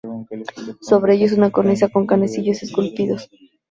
[0.81, 3.29] Sobre ellos, una cornisa con canecillos esculpidos.